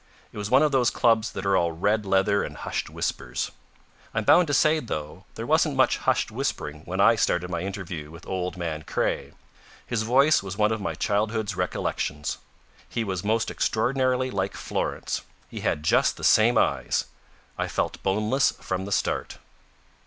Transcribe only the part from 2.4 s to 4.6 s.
and hushed whispers. I'm bound to